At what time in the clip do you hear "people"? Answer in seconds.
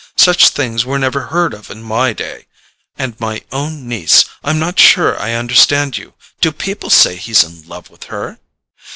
6.51-6.89